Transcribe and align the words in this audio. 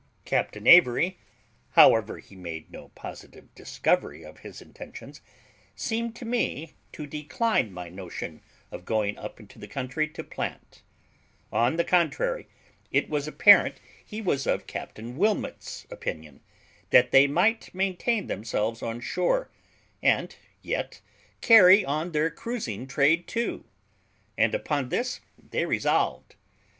Captain 0.25 0.65
Avery, 0.65 1.19
however 1.73 2.17
he 2.17 2.35
made 2.35 2.71
no 2.71 2.87
positive 2.95 3.53
discovery 3.53 4.23
of 4.23 4.39
his 4.39 4.59
intentions, 4.59 5.21
seemed 5.75 6.15
to 6.15 6.25
me 6.25 6.73
to 6.91 7.05
decline 7.05 7.71
my 7.71 7.87
notion 7.87 8.41
of 8.71 8.83
going 8.83 9.15
up 9.19 9.39
into 9.39 9.59
the 9.59 9.67
country 9.67 10.07
to 10.07 10.23
plant; 10.23 10.81
on 11.53 11.75
the 11.75 11.83
contrary, 11.83 12.47
it 12.91 13.09
was 13.09 13.27
apparent 13.27 13.79
he 14.03 14.23
was 14.23 14.47
of 14.47 14.65
Captain 14.65 15.17
Wilmot's 15.17 15.85
opinion, 15.91 16.41
that 16.89 17.11
they 17.11 17.27
might 17.27 17.71
maintain 17.71 18.25
themselves 18.25 18.81
on 18.81 19.01
shore, 19.01 19.51
and 20.01 20.35
yet 20.63 20.99
carry 21.41 21.85
on 21.85 22.11
their 22.11 22.31
cruising 22.31 22.87
trade 22.87 23.27
too; 23.27 23.65
and 24.35 24.55
upon 24.55 24.89
this 24.89 25.19
they 25.37 25.63
resolved. 25.63 26.33